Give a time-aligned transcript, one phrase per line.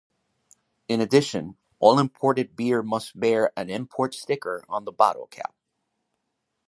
[0.87, 5.53] In addition, all imported beer must bear an import sticker on the bottle cap.